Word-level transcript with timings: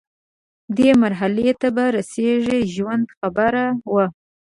دې 0.77 0.89
مرحلې 1.03 1.49
ته 1.61 1.67
به 1.75 1.85
رسیږي 1.95 2.59
ژوند، 2.73 3.05
خبره 3.17 3.65
ومه 3.93 4.05